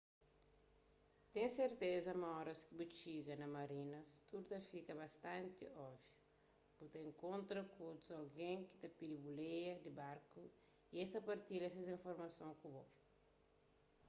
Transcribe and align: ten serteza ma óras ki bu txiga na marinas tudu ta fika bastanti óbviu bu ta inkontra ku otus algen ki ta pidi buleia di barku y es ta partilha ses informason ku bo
ten 1.33 1.47
serteza 1.59 2.11
ma 2.21 2.29
óras 2.41 2.59
ki 2.67 2.73
bu 2.79 2.85
txiga 2.97 3.33
na 3.41 3.47
marinas 3.57 4.09
tudu 4.27 4.43
ta 4.49 4.59
fika 4.71 4.93
bastanti 5.03 5.63
óbviu 5.89 6.05
bu 6.77 6.85
ta 6.91 6.99
inkontra 7.09 7.59
ku 7.71 7.79
otus 7.91 8.15
algen 8.19 8.59
ki 8.69 8.75
ta 8.81 8.87
pidi 8.97 9.15
buleia 9.25 9.73
di 9.83 9.89
barku 10.01 10.41
y 10.93 10.95
es 11.03 11.09
ta 11.13 11.19
partilha 11.29 11.69
ses 11.69 11.93
informason 11.97 12.51
ku 12.59 12.67
bo 12.75 12.83